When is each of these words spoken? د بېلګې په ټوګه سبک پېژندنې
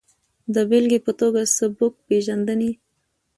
د 0.53 0.55
بېلګې 0.69 0.99
په 1.05 1.11
ټوګه 1.17 1.43
سبک 1.57 1.93
پېژندنې 2.07 2.71